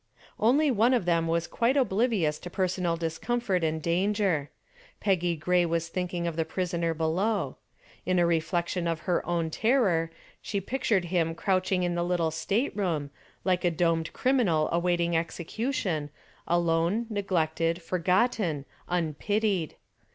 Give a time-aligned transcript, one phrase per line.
[0.39, 4.49] Only one of them was quite oblivious to personal discomfort and danger.
[4.99, 7.57] Peggy Gray was thinking of the prisoner below.
[8.03, 10.09] In a reflection of her own terror,
[10.41, 13.11] she pictured him crouching in the little state room,
[13.43, 16.09] like a doomed criminal awaiting execution,
[16.47, 19.75] alone, neglected, forgotten, unpitied.